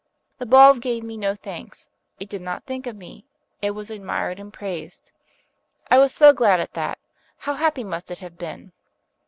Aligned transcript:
The 0.39 0.47
bulb 0.47 0.81
gave 0.81 1.03
me 1.03 1.15
no 1.15 1.35
thanks, 1.35 1.87
it 2.19 2.27
did 2.27 2.41
not 2.41 2.63
think 2.65 2.87
of 2.87 2.95
me 2.95 3.27
it 3.61 3.69
was 3.75 3.91
admired 3.91 4.39
and 4.39 4.51
praised. 4.51 5.11
I 5.91 5.99
was 5.99 6.11
so 6.11 6.33
glad 6.33 6.59
at 6.59 6.73
that: 6.73 6.97
how 7.37 7.53
happy 7.53 7.83
must 7.83 8.09
it 8.09 8.17
have 8.17 8.35
been! 8.39 8.71